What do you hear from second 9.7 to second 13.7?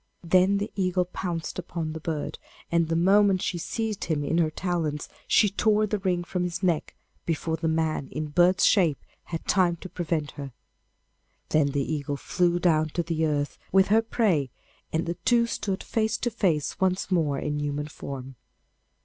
to prevent her. Then the eagle flew down to the earth